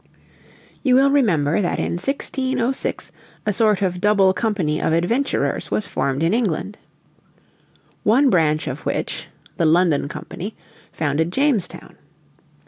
You 0.81 0.95
will 0.95 1.11
remember 1.11 1.61
that 1.61 1.77
in 1.77 1.91
1606 1.99 3.11
a 3.45 3.53
sort 3.53 3.83
of 3.83 4.01
double 4.01 4.33
company 4.33 4.81
of 4.81 4.93
adventurers 4.93 5.69
was 5.69 5.85
formed 5.85 6.23
in 6.23 6.33
England, 6.33 6.79
one 8.01 8.31
branch 8.31 8.67
of 8.67 8.79
which 8.83 9.27
the 9.57 9.65
London 9.67 10.07
Company 10.07 10.55
founded 10.91 11.31
Jamestown. 11.31 11.97